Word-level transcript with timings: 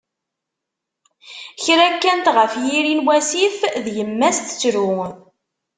kra 1.63 1.87
kkant, 1.93 2.27
ɣef 2.35 2.53
yiri 2.65 2.93
n 2.95 3.05
wasif 3.05 3.57
d 3.83 3.85
yemma-s, 3.95 4.37
tettru. 4.39 4.93